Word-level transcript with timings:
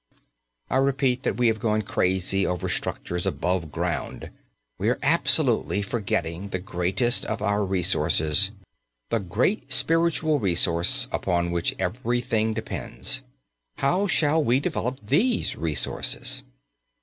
I 0.67 0.77
repeat 0.77 1.21
that 1.21 1.37
we 1.37 1.45
have 1.45 1.59
gone 1.59 1.83
crazy 1.83 2.43
over 2.43 2.67
structures 2.67 3.27
above 3.27 3.71
ground. 3.71 4.31
We 4.79 4.89
are 4.89 4.97
absolutely 5.03 5.83
forgetting 5.83 6.49
the 6.49 6.57
greatest 6.57 7.23
of 7.27 7.39
our 7.43 7.63
resources, 7.63 8.49
the 9.11 9.19
great 9.19 9.71
spiritual 9.71 10.39
resource, 10.39 11.07
upon 11.11 11.51
which 11.51 11.75
everything 11.77 12.55
depends. 12.55 13.21
How 13.77 14.07
shall 14.07 14.43
we 14.43 14.59
develop 14.59 14.97
these 15.05 15.55
resources? 15.55 16.41